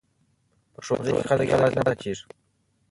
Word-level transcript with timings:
په 0.73 0.79
ښوونځي 0.85 1.11
کې 1.17 1.27
خلک 1.29 1.47
یوازې 1.53 1.75
نه 1.79 1.83
پاتې 1.87 2.01
کیږي. 2.03 2.23